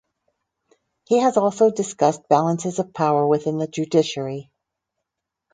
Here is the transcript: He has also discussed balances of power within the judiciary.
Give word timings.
He 1.05 1.19
has 1.19 1.37
also 1.37 1.69
discussed 1.69 2.27
balances 2.27 2.79
of 2.79 2.91
power 2.91 3.27
within 3.27 3.59
the 3.59 3.67
judiciary. 3.67 4.49